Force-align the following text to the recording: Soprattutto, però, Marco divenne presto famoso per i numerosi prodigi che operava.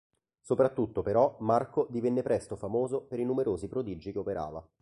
Soprattutto, 0.41 1.03
però, 1.03 1.35
Marco 1.41 1.85
divenne 1.91 2.23
presto 2.23 2.55
famoso 2.55 3.01
per 3.01 3.19
i 3.19 3.23
numerosi 3.23 3.67
prodigi 3.67 4.11
che 4.11 4.17
operava. 4.17 4.67